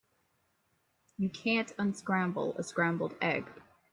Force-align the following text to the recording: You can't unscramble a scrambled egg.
You 1.19 1.29
can't 1.29 1.71
unscramble 1.77 2.55
a 2.57 2.63
scrambled 2.63 3.15
egg. 3.21 3.45